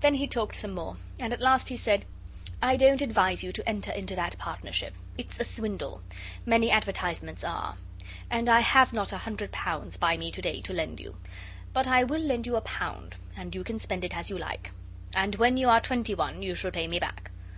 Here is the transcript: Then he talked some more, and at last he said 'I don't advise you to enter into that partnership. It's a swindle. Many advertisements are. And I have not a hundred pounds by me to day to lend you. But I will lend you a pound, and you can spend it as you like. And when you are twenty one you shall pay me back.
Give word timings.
Then 0.00 0.16
he 0.16 0.26
talked 0.26 0.54
some 0.56 0.72
more, 0.72 0.98
and 1.18 1.32
at 1.32 1.40
last 1.40 1.70
he 1.70 1.78
said 1.78 2.04
'I 2.60 2.76
don't 2.76 3.00
advise 3.00 3.42
you 3.42 3.52
to 3.52 3.66
enter 3.66 3.90
into 3.90 4.14
that 4.14 4.36
partnership. 4.36 4.92
It's 5.16 5.40
a 5.40 5.44
swindle. 5.44 6.02
Many 6.44 6.70
advertisements 6.70 7.42
are. 7.42 7.78
And 8.28 8.50
I 8.50 8.60
have 8.60 8.92
not 8.92 9.14
a 9.14 9.24
hundred 9.24 9.52
pounds 9.52 9.96
by 9.96 10.18
me 10.18 10.30
to 10.30 10.42
day 10.42 10.60
to 10.60 10.74
lend 10.74 11.00
you. 11.00 11.16
But 11.72 11.88
I 11.88 12.04
will 12.04 12.20
lend 12.20 12.44
you 12.46 12.56
a 12.56 12.60
pound, 12.60 13.16
and 13.34 13.54
you 13.54 13.64
can 13.64 13.78
spend 13.78 14.04
it 14.04 14.14
as 14.14 14.28
you 14.28 14.36
like. 14.36 14.72
And 15.14 15.36
when 15.36 15.56
you 15.56 15.70
are 15.70 15.80
twenty 15.80 16.14
one 16.14 16.42
you 16.42 16.54
shall 16.54 16.70
pay 16.70 16.86
me 16.86 16.98
back. 17.00 17.30